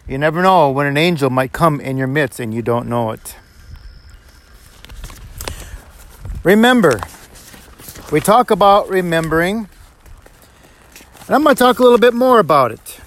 You 0.06 0.18
never 0.18 0.42
know 0.42 0.70
when 0.70 0.86
an 0.86 0.98
angel 0.98 1.30
might 1.30 1.52
come 1.52 1.80
in 1.80 1.96
your 1.96 2.08
midst 2.08 2.38
and 2.38 2.52
you 2.52 2.60
don't 2.60 2.86
know 2.86 3.12
it. 3.12 3.36
Remember, 6.44 7.00
we 8.10 8.20
talk 8.20 8.50
about 8.50 8.90
remembering, 8.90 9.68
and 11.26 11.30
I'm 11.34 11.42
going 11.44 11.54
to 11.54 11.58
talk 11.58 11.78
a 11.78 11.82
little 11.82 11.98
bit 11.98 12.12
more 12.12 12.40
about 12.40 12.72
it. 12.72 13.00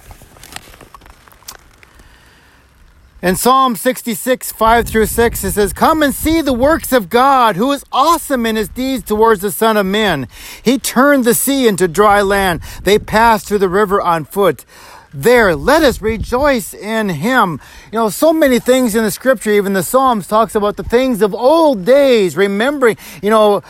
In 3.26 3.34
Psalm 3.34 3.74
66, 3.74 4.52
5 4.52 4.86
through 4.86 5.06
6, 5.06 5.42
it 5.42 5.50
says, 5.50 5.72
Come 5.72 6.00
and 6.00 6.14
see 6.14 6.42
the 6.42 6.52
works 6.52 6.92
of 6.92 7.08
God, 7.08 7.56
who 7.56 7.72
is 7.72 7.84
awesome 7.90 8.46
in 8.46 8.54
his 8.54 8.68
deeds 8.68 9.02
towards 9.02 9.40
the 9.40 9.50
Son 9.50 9.76
of 9.76 9.84
Man. 9.84 10.28
He 10.62 10.78
turned 10.78 11.24
the 11.24 11.34
sea 11.34 11.66
into 11.66 11.88
dry 11.88 12.22
land. 12.22 12.60
They 12.84 13.00
passed 13.00 13.48
through 13.48 13.58
the 13.58 13.68
river 13.68 14.00
on 14.00 14.26
foot 14.26 14.64
there. 15.12 15.56
Let 15.56 15.82
us 15.82 16.00
rejoice 16.00 16.72
in 16.72 17.08
him. 17.08 17.60
You 17.90 17.98
know, 17.98 18.10
so 18.10 18.32
many 18.32 18.60
things 18.60 18.94
in 18.94 19.02
the 19.02 19.10
scripture, 19.10 19.50
even 19.50 19.72
the 19.72 19.82
Psalms 19.82 20.28
talks 20.28 20.54
about 20.54 20.76
the 20.76 20.84
things 20.84 21.20
of 21.20 21.34
old 21.34 21.84
days, 21.84 22.36
remembering, 22.36 22.96
you 23.20 23.30
know, 23.30 23.60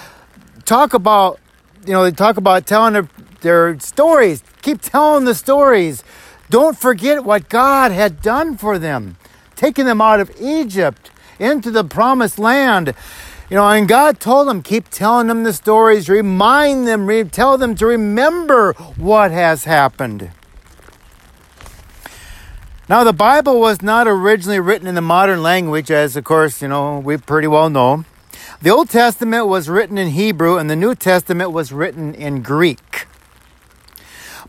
talk 0.66 0.92
about, 0.92 1.40
you 1.86 1.94
know, 1.94 2.04
they 2.04 2.10
talk 2.10 2.36
about 2.36 2.66
telling 2.66 2.92
their, 2.92 3.08
their 3.40 3.80
stories. 3.80 4.42
Keep 4.60 4.82
telling 4.82 5.24
the 5.24 5.34
stories. 5.34 6.04
Don't 6.50 6.78
forget 6.78 7.24
what 7.24 7.48
God 7.48 7.90
had 7.90 8.20
done 8.20 8.58
for 8.58 8.78
them, 8.78 9.16
taking 9.56 9.86
them 9.86 10.00
out 10.00 10.20
of 10.20 10.30
Egypt 10.40 11.10
into 11.38 11.70
the 11.70 11.84
promised 11.84 12.38
land. 12.38 12.94
You 13.50 13.56
know, 13.56 13.68
and 13.68 13.88
God 13.88 14.18
told 14.18 14.48
them, 14.48 14.62
keep 14.62 14.88
telling 14.88 15.28
them 15.28 15.44
the 15.44 15.52
stories, 15.52 16.08
remind 16.08 16.86
them, 16.86 17.06
re- 17.06 17.24
tell 17.24 17.56
them 17.56 17.74
to 17.76 17.86
remember 17.86 18.72
what 18.96 19.30
has 19.30 19.64
happened. 19.64 20.30
Now, 22.88 23.02
the 23.02 23.12
Bible 23.12 23.60
was 23.60 23.82
not 23.82 24.06
originally 24.06 24.60
written 24.60 24.86
in 24.86 24.94
the 24.94 25.00
modern 25.00 25.42
language, 25.42 25.90
as 25.90 26.16
of 26.16 26.24
course, 26.24 26.62
you 26.62 26.68
know, 26.68 26.98
we 26.98 27.16
pretty 27.16 27.48
well 27.48 27.70
know. 27.70 28.04
The 28.62 28.70
Old 28.70 28.90
Testament 28.90 29.46
was 29.46 29.68
written 29.68 29.98
in 29.98 30.08
Hebrew 30.08 30.56
and 30.56 30.70
the 30.70 30.76
New 30.76 30.94
Testament 30.94 31.52
was 31.52 31.72
written 31.72 32.14
in 32.14 32.42
Greek. 32.42 33.06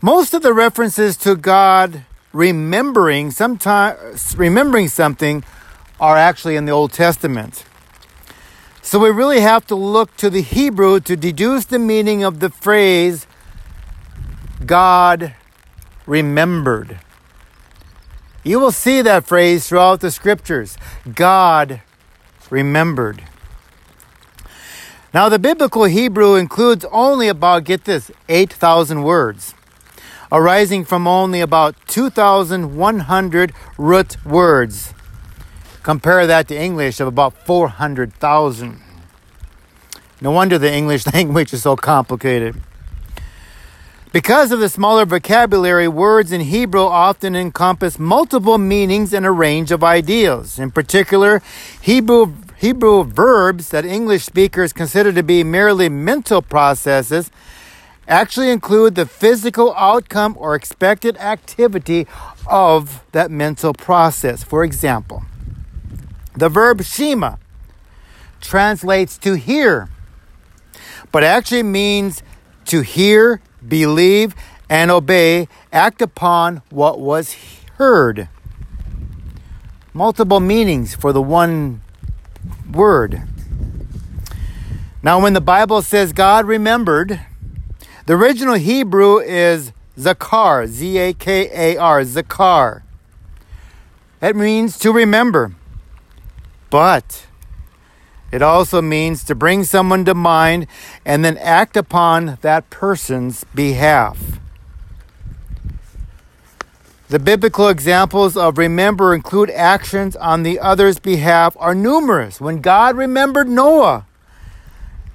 Most 0.00 0.34
of 0.34 0.42
the 0.42 0.52
references 0.52 1.16
to 1.18 1.34
God 1.34 2.04
remembering 2.32 3.30
sometimes 3.30 4.36
remembering 4.36 4.88
something 4.88 5.44
are 6.00 6.16
actually 6.16 6.56
in 6.56 6.64
the 6.64 6.72
Old 6.72 6.92
Testament. 6.92 7.64
So 8.82 8.98
we 8.98 9.10
really 9.10 9.40
have 9.40 9.66
to 9.66 9.74
look 9.74 10.16
to 10.16 10.30
the 10.30 10.40
Hebrew 10.40 11.00
to 11.00 11.16
deduce 11.16 11.64
the 11.64 11.78
meaning 11.78 12.24
of 12.24 12.40
the 12.40 12.48
phrase 12.48 13.26
God 14.64 15.34
remembered. 16.06 17.00
You 18.44 18.58
will 18.60 18.72
see 18.72 19.02
that 19.02 19.26
phrase 19.26 19.68
throughout 19.68 20.00
the 20.00 20.10
scriptures 20.10 20.78
God 21.14 21.82
remembered. 22.50 23.24
Now, 25.12 25.28
the 25.28 25.38
biblical 25.38 25.84
Hebrew 25.84 26.34
includes 26.34 26.84
only 26.90 27.28
about, 27.28 27.64
get 27.64 27.84
this, 27.84 28.10
8,000 28.28 29.02
words, 29.02 29.54
arising 30.30 30.84
from 30.84 31.06
only 31.06 31.40
about 31.40 31.74
2,100 31.86 33.52
root 33.76 34.24
words. 34.24 34.92
Compare 35.82 36.26
that 36.26 36.48
to 36.48 36.58
English 36.58 37.00
of 37.00 37.06
about 37.06 37.34
400,000. 37.46 38.80
No 40.20 40.30
wonder 40.30 40.58
the 40.58 40.72
English 40.72 41.06
language 41.14 41.52
is 41.52 41.62
so 41.62 41.76
complicated. 41.76 42.56
Because 44.10 44.52
of 44.52 44.60
the 44.60 44.70
smaller 44.70 45.04
vocabulary, 45.04 45.86
words 45.86 46.32
in 46.32 46.40
Hebrew 46.40 46.86
often 46.86 47.36
encompass 47.36 47.98
multiple 47.98 48.56
meanings 48.56 49.12
and 49.12 49.26
a 49.26 49.30
range 49.30 49.70
of 49.70 49.84
ideas. 49.84 50.58
In 50.58 50.70
particular, 50.70 51.42
Hebrew, 51.80 52.32
Hebrew 52.56 53.04
verbs 53.04 53.68
that 53.68 53.84
English 53.84 54.24
speakers 54.24 54.72
consider 54.72 55.12
to 55.12 55.22
be 55.22 55.44
merely 55.44 55.90
mental 55.90 56.40
processes 56.40 57.30
actually 58.08 58.50
include 58.50 58.94
the 58.94 59.06
physical 59.06 59.74
outcome 59.74 60.34
or 60.38 60.54
expected 60.54 61.16
activity 61.18 62.06
of 62.46 63.04
that 63.12 63.30
mental 63.30 63.72
process. 63.74 64.42
For 64.42 64.64
example, 64.64 65.22
the 66.34 66.48
verb 66.48 66.82
shema 66.82 67.36
translates 68.40 69.18
to 69.18 69.34
hear, 69.34 69.88
but 71.12 71.22
actually 71.22 71.62
means 71.62 72.22
to 72.64 72.80
hear 72.80 73.40
believe, 73.66 74.34
and 74.68 74.90
obey, 74.90 75.48
act 75.72 76.02
upon 76.02 76.62
what 76.70 77.00
was 77.00 77.36
heard. 77.76 78.28
Multiple 79.92 80.40
meanings 80.40 80.94
for 80.94 81.12
the 81.12 81.22
one 81.22 81.80
word. 82.70 83.22
Now, 85.02 85.20
when 85.20 85.32
the 85.32 85.40
Bible 85.40 85.80
says 85.82 86.12
God 86.12 86.46
remembered, 86.46 87.20
the 88.08 88.14
original 88.14 88.54
Hebrew 88.54 89.18
is 89.18 89.74
zakar, 89.98 90.66
Z 90.66 90.96
A 90.96 91.12
K 91.12 91.50
A 91.52 91.76
R, 91.76 92.00
zakar. 92.00 92.80
It 94.22 94.34
means 94.34 94.78
to 94.78 94.90
remember. 94.90 95.52
But 96.70 97.26
it 98.32 98.40
also 98.40 98.80
means 98.80 99.22
to 99.24 99.34
bring 99.34 99.62
someone 99.62 100.06
to 100.06 100.14
mind 100.14 100.68
and 101.04 101.22
then 101.22 101.36
act 101.36 101.76
upon 101.76 102.38
that 102.40 102.70
person's 102.70 103.44
behalf. 103.54 104.40
The 107.10 107.18
biblical 107.18 107.68
examples 107.68 108.38
of 108.38 108.56
remember 108.56 109.12
include 109.12 109.50
actions 109.50 110.16
on 110.16 110.44
the 110.44 110.58
other's 110.60 110.98
behalf 110.98 111.54
are 111.60 111.74
numerous. 111.74 112.40
When 112.40 112.62
God 112.62 112.96
remembered 112.96 113.50
Noah, 113.50 114.06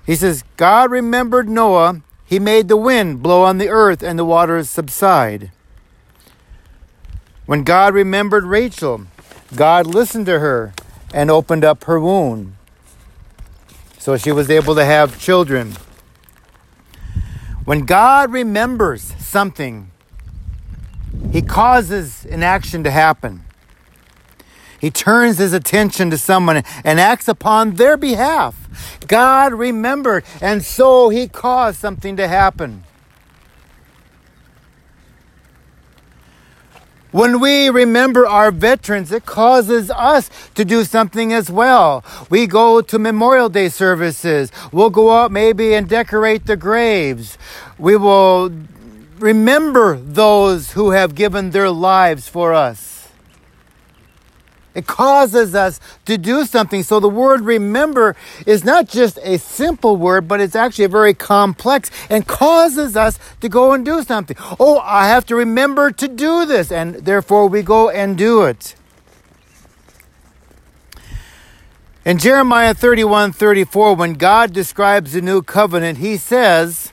he 0.06 0.16
says, 0.16 0.44
God 0.58 0.92
remembered 0.92 1.50
Noah, 1.50 2.04
he 2.34 2.40
made 2.40 2.68
the 2.68 2.76
wind 2.76 3.22
blow 3.22 3.44
on 3.44 3.60
the 3.60 3.70
earth 3.70 4.02
and 4.02 4.18
the 4.18 4.26
waters 4.26 4.68
subside. 4.68 5.52
When 7.46 7.64
God 7.64 7.94
remembered 7.94 8.44
Rachel, 8.44 9.06
God 9.56 9.86
listened 9.86 10.26
to 10.26 10.40
her 10.40 10.74
and 11.14 11.30
opened 11.30 11.64
up 11.64 11.84
her 11.84 12.00
womb. 12.00 12.58
So 14.00 14.18
she 14.18 14.32
was 14.32 14.50
able 14.50 14.74
to 14.74 14.84
have 14.84 15.20
children 15.20 15.76
When 17.66 17.86
God 17.86 18.32
remembers 18.32 19.04
something, 19.20 19.92
He 21.32 21.44
causes 21.44 22.26
an 22.26 22.42
action 22.42 22.84
to 22.84 22.90
happen. 22.90 23.44
He 24.84 24.92
turns 24.92 25.38
his 25.38 25.54
attention 25.54 26.10
to 26.10 26.18
someone 26.18 26.62
and 26.84 27.00
acts 27.00 27.30
upon 27.30 27.76
their 27.76 27.96
behalf. 27.96 29.00
God 29.08 29.54
remembered, 29.54 30.26
and 30.42 30.62
so 30.62 31.08
he 31.08 31.30
caused 31.30 31.80
something 31.80 32.18
to 32.18 32.28
happen. 32.28 32.84
When 37.12 37.40
we 37.40 37.70
remember 37.70 38.28
our 38.28 38.52
veterans, 38.52 39.14
it 39.14 39.26
causes 39.26 39.90
us 39.90 40.30
to 40.56 40.66
do 40.66 40.84
something 40.84 41.32
as 41.32 41.50
well. 41.50 42.04
We 42.30 42.46
go 42.46 42.82
to 42.82 43.00
Memorial 43.00 43.48
Day 43.48 43.70
services. 43.70 44.52
We'll 44.74 44.90
go 44.90 45.12
out 45.12 45.32
maybe 45.32 45.74
and 45.76 45.88
decorate 45.88 46.46
the 46.46 46.58
graves. 46.58 47.38
We 47.78 47.96
will 47.96 48.52
remember 49.18 49.96
those 49.96 50.74
who 50.74 50.92
have 50.92 51.16
given 51.16 51.52
their 51.52 51.70
lives 51.70 52.28
for 52.28 52.54
us. 52.54 53.03
It 54.76 54.88
causes 54.88 55.54
us 55.54 55.80
to 56.06 56.18
do 56.18 56.46
something. 56.46 56.84
So 56.84 57.00
the 57.00 57.10
word 57.10 57.42
remember 57.42 58.16
is 58.46 58.64
not 58.64 58.88
just 58.88 59.20
a 59.22 59.38
simple 59.38 59.98
word, 59.98 60.28
but 60.28 60.40
it's 60.40 60.56
actually 60.56 60.86
a 60.86 60.90
very 60.90 61.14
complex 61.14 61.92
and 62.10 62.28
causes 62.28 62.96
us 62.96 63.20
to 63.42 63.50
go 63.50 63.74
and 63.74 63.86
do 63.86 64.02
something. 64.04 64.38
Oh, 64.60 64.80
I 64.80 65.08
have 65.08 65.26
to 65.28 65.36
remember 65.36 65.92
to 65.92 66.08
do 66.08 66.46
this. 66.46 66.72
And 66.72 66.96
therefore 66.96 67.48
we 67.48 67.62
go 67.62 67.90
and 67.90 68.18
do 68.18 68.44
it. 68.44 68.76
In 72.06 72.18
Jeremiah 72.18 72.74
31 72.74 73.32
34, 73.32 73.96
when 73.96 74.14
God 74.14 74.54
describes 74.54 75.14
the 75.14 75.22
new 75.22 75.42
covenant, 75.42 76.00
he 76.00 76.18
says, 76.18 76.93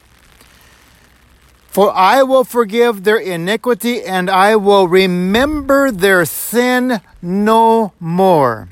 for 1.70 1.96
I 1.96 2.24
will 2.24 2.42
forgive 2.42 3.04
their 3.04 3.16
iniquity 3.16 4.02
and 4.02 4.28
I 4.28 4.56
will 4.56 4.88
remember 4.88 5.92
their 5.92 6.24
sin 6.24 7.00
no 7.22 7.92
more. 8.00 8.68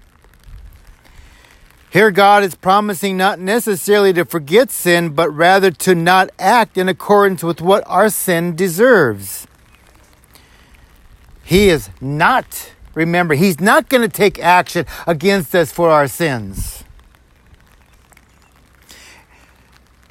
Here, 1.91 2.11
God 2.11 2.43
is 2.43 2.55
promising 2.57 3.17
not 3.17 3.39
necessarily 3.39 4.13
to 4.15 4.25
forget 4.25 4.71
sin, 4.71 5.11
but 5.11 5.31
rather 5.31 5.71
to 5.71 5.95
not 5.95 6.31
act 6.39 6.77
in 6.77 6.89
accordance 6.89 7.43
with 7.43 7.63
what 7.63 7.83
our 7.87 8.11
sin 8.11 8.57
deserves. 8.57 9.47
He 11.45 11.69
is 11.69 11.89
not, 12.01 12.73
remember, 12.95 13.35
He's 13.35 13.61
not 13.61 13.89
going 13.89 14.03
to 14.03 14.15
take 14.15 14.39
action 14.39 14.85
against 15.07 15.55
us 15.55 15.73
for 15.73 15.89
our 15.89 16.09
sins. 16.09 16.85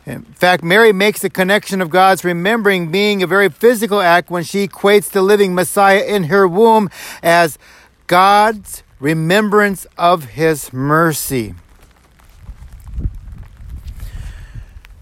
In 0.08 0.24
fact, 0.24 0.64
Mary 0.64 0.94
makes 0.94 1.22
the 1.22 1.30
connection 1.30 1.82
of 1.82 1.90
God's 1.90 2.24
remembering 2.24 2.90
being 2.90 3.22
a 3.22 3.28
very 3.28 3.50
physical 3.50 4.00
act 4.00 4.30
when 4.30 4.42
she 4.42 4.66
equates 4.66 5.10
the 5.10 5.22
living 5.22 5.54
Messiah 5.54 6.02
in 6.02 6.26
her 6.26 6.48
womb 6.48 6.90
as 7.22 7.60
God's 8.08 8.84
remembrance 9.02 9.86
of 9.98 10.24
his 10.24 10.72
mercy. 10.72 11.56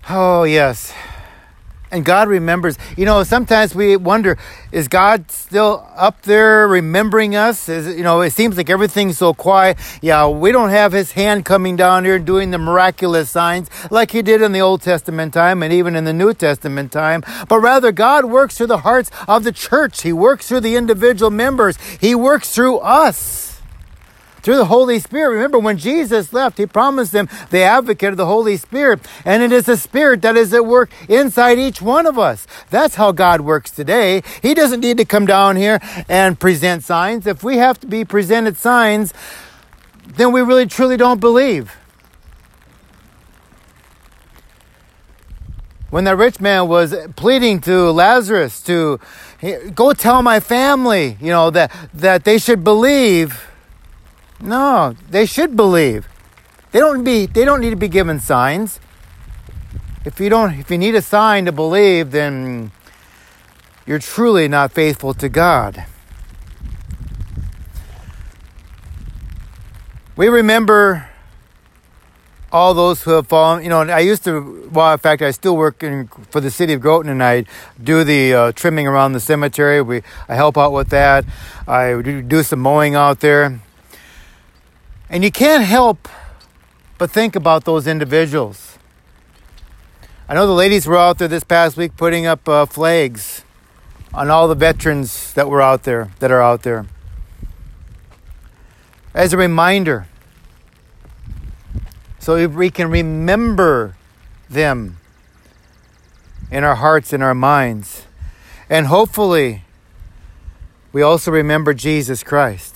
Oh, 0.09 0.43
yes 0.43 0.91
and 1.95 2.03
God 2.03 2.27
remembers. 2.27 2.77
You 2.97 3.05
know, 3.05 3.23
sometimes 3.23 3.73
we 3.73 3.95
wonder, 3.95 4.37
is 4.71 4.87
God 4.87 5.31
still 5.31 5.87
up 5.95 6.21
there 6.23 6.67
remembering 6.67 7.35
us? 7.35 7.69
Is 7.69 7.95
you 7.97 8.03
know, 8.03 8.21
it 8.21 8.31
seems 8.31 8.57
like 8.57 8.69
everything's 8.69 9.17
so 9.17 9.33
quiet. 9.33 9.77
Yeah, 10.01 10.27
we 10.27 10.51
don't 10.51 10.69
have 10.69 10.91
His 10.91 11.13
hand 11.13 11.45
coming 11.45 11.75
down 11.75 12.03
here 12.05 12.17
and 12.17 12.25
doing 12.25 12.51
the 12.51 12.57
miraculous 12.57 13.29
signs 13.29 13.69
like 13.89 14.11
He 14.11 14.21
did 14.21 14.41
in 14.41 14.51
the 14.51 14.59
Old 14.59 14.81
Testament 14.81 15.33
time 15.33 15.63
and 15.63 15.71
even 15.71 15.95
in 15.95 16.03
the 16.03 16.13
New 16.13 16.33
Testament 16.33 16.91
time. 16.91 17.23
But 17.47 17.59
rather, 17.59 17.91
God 17.91 18.25
works 18.25 18.57
through 18.57 18.67
the 18.67 18.79
hearts 18.79 19.09
of 19.27 19.43
the 19.43 19.51
church. 19.51 20.01
He 20.01 20.11
works 20.11 20.47
through 20.47 20.61
the 20.61 20.75
individual 20.75 21.31
members. 21.31 21.77
He 21.99 22.13
works 22.13 22.53
through 22.53 22.79
us 22.79 23.54
through 24.45 24.57
the 24.57 24.65
Holy 24.65 24.99
Spirit. 24.99 25.33
Remember, 25.33 25.57
when 25.57 25.77
Jesus 25.77 26.31
left, 26.31 26.59
He 26.59 26.67
promised 26.67 27.11
them 27.11 27.27
the 27.49 27.63
advocate 27.63 28.11
of 28.11 28.17
the 28.17 28.27
Holy 28.27 28.57
Spirit, 28.57 29.01
and 29.25 29.41
it 29.41 29.51
is 29.51 29.65
the 29.65 29.75
Spirit 29.75 30.21
that 30.21 30.37
is 30.37 30.53
at 30.53 30.65
work 30.65 30.91
inside 31.09 31.57
each 31.57 31.81
one 31.81 32.05
of 32.05 32.19
us. 32.19 32.45
That's 32.69 32.95
how 32.95 33.11
God 33.11 33.41
works 33.41 33.71
today. 33.71 34.21
He 34.43 34.53
doesn't 34.53 34.81
need 34.81 34.97
to 34.97 35.05
come 35.05 35.25
down 35.25 35.55
here 35.55 35.79
and 36.07 36.39
present 36.39 36.83
signs. 36.83 37.25
If 37.25 37.43
we 37.43 37.57
have 37.57 37.79
to 37.79 37.87
be 37.87 38.05
presented 38.05 38.55
signs, 38.55 39.13
then 40.05 40.31
we 40.31 40.41
really 40.41 40.67
truly 40.67 40.95
don't 40.95 41.19
believe. 41.19 41.75
when 45.91 46.03
that 46.03 46.17
rich 46.17 46.41
man 46.41 46.67
was 46.67 46.93
pleading 47.15 47.61
to 47.61 47.89
Lazarus 47.89 48.59
to 48.61 48.99
go 49.73 49.93
tell 49.93 50.21
my 50.21 50.41
family, 50.41 51.15
you 51.21 51.29
know, 51.29 51.49
that, 51.49 51.71
that 51.93 52.25
they 52.25 52.37
should 52.37 52.65
believe, 52.65 53.47
no, 54.41 54.95
they 55.09 55.25
should 55.25 55.55
believe. 55.55 56.07
They 56.71 56.79
don't 56.79 57.03
be 57.03 57.25
they 57.25 57.45
don't 57.45 57.61
need 57.61 57.69
to 57.69 57.75
be 57.75 57.87
given 57.87 58.19
signs. 58.19 58.79
If 60.03 60.19
you 60.19 60.29
don't 60.29 60.59
if 60.59 60.69
you 60.69 60.77
need 60.77 60.95
a 60.95 61.01
sign 61.01 61.45
to 61.45 61.51
believe, 61.51 62.11
then 62.11 62.71
you're 63.85 63.99
truly 63.99 64.47
not 64.47 64.71
faithful 64.71 65.13
to 65.13 65.29
God. 65.29 65.85
We 70.17 70.27
remember 70.27 71.09
all 72.51 72.73
those 72.73 73.03
who 73.03 73.11
have 73.11 73.27
fallen. 73.27 73.63
You 73.63 73.69
know, 73.69 73.81
I 73.81 73.99
used 73.99 74.23
to, 74.23 74.69
well, 74.71 74.93
in 74.93 74.99
fact, 74.99 75.21
I 75.21 75.31
still 75.31 75.57
work 75.57 75.83
in, 75.83 76.07
for 76.29 76.39
the 76.39 76.49
city 76.49 76.71
of 76.71 76.79
Groton 76.79 77.11
and 77.11 77.21
I 77.21 77.43
do 77.83 78.05
the 78.05 78.33
uh, 78.33 78.51
trimming 78.53 78.87
around 78.87 79.11
the 79.11 79.19
cemetery. 79.19 79.81
We, 79.81 80.03
I 80.29 80.35
help 80.35 80.57
out 80.57 80.71
with 80.71 80.89
that. 80.89 81.25
I 81.67 82.01
do 82.01 82.43
some 82.43 82.61
mowing 82.61 82.95
out 82.95 83.19
there. 83.19 83.59
And 85.15 85.23
you 85.23 85.31
can't 85.31 85.63
help 85.63 86.09
but 86.97 87.09
think 87.09 87.37
about 87.37 87.63
those 87.63 87.87
individuals. 87.87 88.77
I 90.27 90.33
know 90.33 90.45
the 90.45 90.51
ladies 90.51 90.85
were 90.85 90.97
out 90.97 91.19
there 91.19 91.29
this 91.29 91.45
past 91.45 91.77
week 91.77 91.95
putting 91.95 92.25
up 92.25 92.49
uh, 92.49 92.65
flags 92.65 93.45
on 94.13 94.29
all 94.29 94.49
the 94.49 94.55
veterans 94.55 95.31
that 95.31 95.47
were 95.47 95.61
out 95.61 95.83
there, 95.83 96.11
that 96.19 96.31
are 96.31 96.41
out 96.41 96.63
there. 96.63 96.85
As 99.13 99.31
a 99.31 99.37
reminder, 99.37 100.07
so 102.19 102.45
we 102.49 102.69
can 102.69 102.89
remember 102.89 103.95
them 104.49 104.97
in 106.51 106.65
our 106.65 106.75
hearts 106.75 107.13
and 107.13 107.23
our 107.23 107.33
minds. 107.33 108.03
And 108.69 108.87
hopefully, 108.87 109.63
we 110.91 111.01
also 111.01 111.31
remember 111.31 111.73
Jesus 111.73 112.21
Christ. 112.21 112.74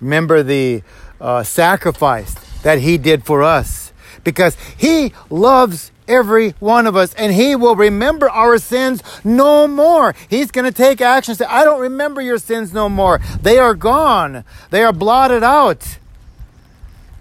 Remember 0.00 0.42
the 0.42 0.82
uh, 1.20 1.42
sacrifice 1.42 2.34
that 2.62 2.78
He 2.78 2.98
did 2.98 3.24
for 3.24 3.42
us 3.42 3.92
because 4.24 4.56
He 4.76 5.12
loves 5.30 5.90
every 6.06 6.50
one 6.60 6.86
of 6.86 6.96
us 6.96 7.14
and 7.14 7.32
He 7.32 7.54
will 7.54 7.76
remember 7.76 8.28
our 8.30 8.58
sins 8.58 9.02
no 9.24 9.66
more. 9.68 10.14
He's 10.28 10.50
going 10.50 10.64
to 10.64 10.72
take 10.72 11.00
action 11.00 11.34
say, 11.34 11.44
I 11.44 11.64
don't 11.64 11.80
remember 11.80 12.20
your 12.20 12.38
sins 12.38 12.72
no 12.72 12.88
more. 12.88 13.20
They 13.42 13.58
are 13.58 13.74
gone, 13.74 14.44
they 14.70 14.82
are 14.82 14.92
blotted 14.92 15.42
out. 15.42 15.98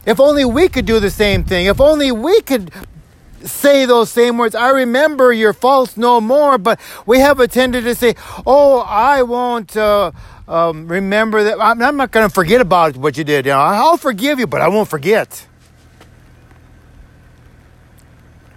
If 0.05 0.21
only 0.21 0.45
we 0.45 0.69
could 0.69 0.85
do 0.85 1.01
the 1.01 1.09
same 1.09 1.43
thing. 1.43 1.65
If 1.65 1.81
only 1.81 2.13
we 2.13 2.39
could 2.41 2.71
say 3.43 3.85
those 3.85 4.11
same 4.11 4.37
words. 4.37 4.55
I 4.55 4.69
remember 4.69 5.31
your 5.31 5.53
faults 5.53 5.97
no 5.97 6.19
more, 6.21 6.57
but 6.57 6.79
we 7.05 7.19
have 7.19 7.39
a 7.39 7.47
tendency 7.47 7.89
to 7.89 7.95
say, 7.95 8.15
Oh, 8.45 8.79
I 8.79 9.23
won't. 9.23 9.75
Uh, 9.75 10.11
um, 10.47 10.87
remember 10.87 11.43
that 11.43 11.59
I'm, 11.59 11.81
I'm 11.81 11.97
not 11.97 12.11
going 12.11 12.27
to 12.27 12.33
forget 12.33 12.61
about 12.61 12.95
what 12.95 13.17
you 13.17 13.23
did. 13.23 13.45
You 13.45 13.51
know, 13.51 13.59
I'll 13.59 13.97
forgive 13.97 14.39
you, 14.39 14.47
but 14.47 14.61
I 14.61 14.69
won't 14.69 14.87
forget. 14.87 15.45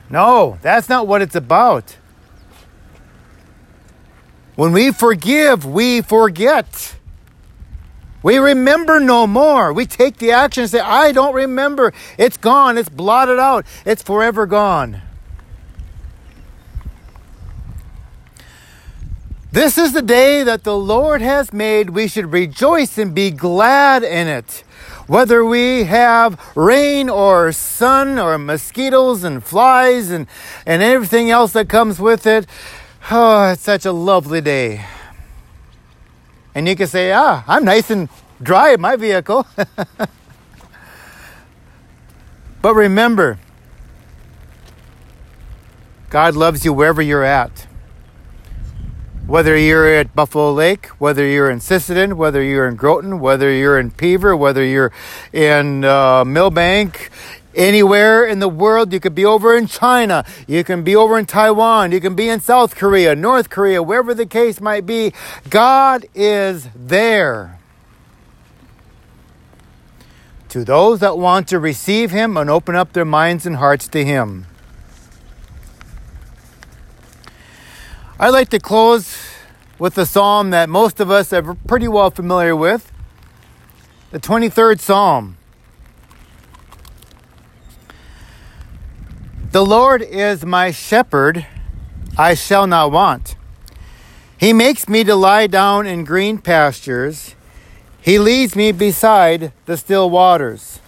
No, 0.09 0.59
that's 0.63 0.89
not 0.89 1.07
what 1.07 1.23
it's 1.23 1.35
about. 1.35 1.97
When 4.57 4.73
we 4.73 4.93
forgive, 4.93 5.65
we 5.65 6.03
forget. 6.03 6.97
We 8.23 8.39
remember 8.39 9.01
no 9.01 9.27
more. 9.27 9.73
We 9.73 9.87
take 9.87 10.19
the 10.19 10.33
action 10.33 10.63
and 10.63 10.71
say, 10.71 10.81
I 10.81 11.13
don't 11.13 11.35
remember. 11.35 11.93
It's 12.19 12.37
gone. 12.37 12.77
It's 12.77 12.89
blotted 12.89 13.39
out. 13.39 13.65
It's 13.87 14.03
forever 14.03 14.47
gone. 14.47 15.03
This 19.53 19.79
is 19.79 19.93
the 19.93 20.03
day 20.03 20.45
that 20.45 20.63
the 20.63 20.77
Lord 20.77 21.23
has 21.23 21.53
made. 21.53 21.91
We 21.91 22.07
should 22.07 22.33
rejoice 22.33 22.99
and 22.99 23.13
be 23.13 23.33
glad 23.33 24.05
in 24.05 24.29
it. 24.29 24.63
Whether 25.09 25.45
we 25.45 25.85
have 25.85 26.41
rain 26.55 27.11
or 27.11 27.51
sun 27.51 28.17
or 28.17 28.39
mosquitoes 28.39 29.25
and 29.25 29.43
flies 29.43 30.11
and, 30.11 30.29
and 30.65 30.85
everything 30.85 31.31
else 31.31 31.53
that 31.55 31.69
comes 31.69 31.99
with 31.99 32.27
it. 32.27 32.47
Oh, 33.11 33.53
it's 33.53 33.63
such 33.63 33.87
a 33.87 33.93
lovely 33.93 34.43
day. 34.43 34.85
And 36.55 36.69
you 36.69 36.77
can 36.77 36.87
say, 36.87 37.13
ah, 37.13 37.45
I'm 37.47 37.65
nice 37.65 37.91
and 37.91 38.09
dry 38.43 38.73
in 38.73 38.81
my 38.81 38.97
vehicle. 38.97 39.47
but 42.63 42.75
remember, 42.75 43.39
God 46.09 46.35
loves 46.35 46.65
you 46.65 46.73
wherever 46.73 47.01
you're 47.01 47.25
at. 47.25 47.67
Whether 49.27 49.57
you're 49.57 49.87
at 49.87 50.13
Buffalo 50.13 50.53
Lake, 50.53 50.87
whether 50.99 51.25
you're 51.25 51.49
in 51.51 51.61
Sisseton, 51.61 52.15
whether 52.15 52.43
you're 52.43 52.67
in 52.67 52.75
Groton, 52.75 53.21
whether 53.21 53.49
you're 53.49 53.79
in 53.79 53.91
Beaver, 53.91 54.37
whether 54.37 54.65
you're 54.65 54.91
in 55.33 55.85
uh, 55.85 56.25
Milbank, 56.25 57.11
anywhere 57.55 58.25
in 58.25 58.39
the 58.39 58.49
world. 58.49 58.93
You 58.93 59.01
could 59.01 59.15
be 59.15 59.25
over 59.25 59.57
in 59.57 59.67
China. 59.67 60.25
You 60.47 60.65
can 60.65 60.83
be 60.83 60.95
over 60.97 61.19
in 61.19 61.27
Taiwan. 61.27 61.93
You 61.93 62.01
can 62.01 62.15
be 62.15 62.29
in 62.29 62.41
South 62.41 62.77
Korea, 62.77 63.15
North 63.15 63.51
Korea, 63.51 63.83
wherever 63.83 64.15
the 64.15 64.27
case 64.27 64.61
might 64.61 64.87
be. 64.87 65.13
God 65.49 66.07
is 66.15 66.69
there. 66.75 67.59
To 70.51 70.65
those 70.65 71.01
that 71.01 71.17
want 71.17 71.49
to 71.49 71.59
receive 71.59 72.11
Him 72.11 72.37
and 72.37 72.51
open 72.51 72.75
up 72.75 72.93
their 72.93 73.05
minds 73.05 73.47
and 73.47 73.57
hearts 73.57 73.87
to 73.89 74.05
Him. 74.05 74.47
I'd 78.19 78.31
like 78.31 78.51
to 78.51 78.59
close 78.59 79.17
with 79.79 79.97
a 79.97 80.05
psalm 80.05 80.51
that 80.51 80.69
most 80.69 81.01
of 81.01 81.11
us 81.11 81.33
are 81.33 81.55
pretty 81.55 81.89
well 81.89 82.11
familiar 82.11 82.55
with 82.55 82.93
the 84.11 84.19
23rd 84.21 84.81
Psalm. 84.81 85.37
The 89.53 89.67
Lord 89.67 90.01
is 90.01 90.47
my 90.47 90.71
shepherd, 90.71 91.45
I 92.17 92.35
shall 92.35 92.69
not 92.69 92.93
want. 92.93 93.35
He 94.39 94.53
makes 94.53 94.89
me 94.89 95.03
to 95.03 95.17
lie 95.17 95.49
down 95.49 95.89
in 95.89 96.05
green 96.05 96.39
pastures. 96.39 97.35
He 98.01 98.21
leads 98.21 98.55
me 98.55 98.71
beside 98.71 99.53
the 99.67 99.77
still 99.77 100.09
waters. 100.09 100.79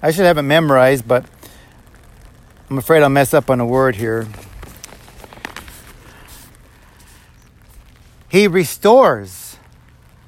I 0.00 0.12
should 0.12 0.26
have 0.26 0.38
it 0.38 0.42
memorized, 0.42 1.08
but 1.08 1.26
I'm 2.70 2.78
afraid 2.78 3.02
I'll 3.02 3.08
mess 3.08 3.34
up 3.34 3.50
on 3.50 3.58
a 3.58 3.66
word 3.66 3.96
here. 3.96 4.28
He 8.28 8.46
restores 8.46 9.49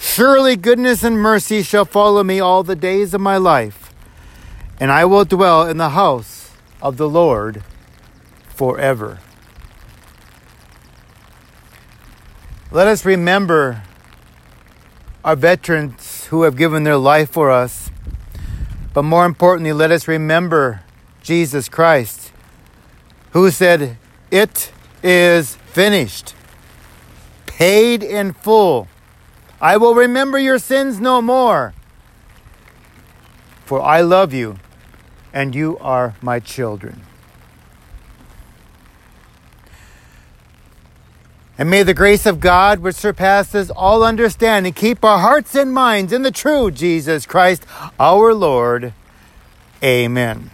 Surely 0.00 0.56
goodness 0.56 1.04
and 1.04 1.16
mercy 1.16 1.62
shall 1.62 1.84
follow 1.84 2.24
me 2.24 2.40
all 2.40 2.64
the 2.64 2.74
days 2.74 3.14
of 3.14 3.20
my 3.20 3.36
life, 3.36 3.92
and 4.80 4.90
I 4.90 5.04
will 5.04 5.24
dwell 5.24 5.68
in 5.68 5.76
the 5.76 5.90
house 5.90 6.50
of 6.82 6.96
the 6.96 7.08
Lord 7.08 7.62
forever. 8.48 9.20
Let 12.72 12.88
us 12.88 13.04
remember 13.04 13.82
our 15.24 15.36
veterans 15.36 16.26
who 16.26 16.42
have 16.42 16.56
given 16.56 16.84
their 16.84 16.96
life 16.96 17.30
for 17.30 17.50
us 17.50 17.90
but 18.92 19.02
more 19.02 19.24
importantly, 19.24 19.72
let 19.72 19.92
us 19.92 20.08
remember 20.08 20.82
Jesus 21.22 21.68
Christ, 21.68 22.32
who 23.30 23.50
said, 23.50 23.96
It 24.30 24.72
is 25.02 25.54
finished, 25.54 26.34
paid 27.46 28.02
in 28.02 28.32
full. 28.32 28.88
I 29.60 29.76
will 29.76 29.94
remember 29.94 30.38
your 30.38 30.58
sins 30.58 31.00
no 31.00 31.20
more. 31.20 31.74
For 33.64 33.80
I 33.80 34.00
love 34.00 34.32
you, 34.32 34.56
and 35.32 35.54
you 35.54 35.78
are 35.78 36.16
my 36.20 36.40
children. 36.40 37.02
And 41.58 41.68
may 41.68 41.82
the 41.82 41.92
grace 41.92 42.24
of 42.24 42.40
God, 42.40 42.78
which 42.78 42.96
surpasses 42.96 43.70
all 43.70 44.02
understanding, 44.02 44.72
keep 44.72 45.04
our 45.04 45.18
hearts 45.18 45.54
and 45.54 45.74
minds 45.74 46.10
in 46.10 46.22
the 46.22 46.30
true 46.30 46.70
Jesus 46.70 47.26
Christ, 47.26 47.66
our 47.98 48.32
Lord. 48.32 48.94
Amen. 49.84 50.50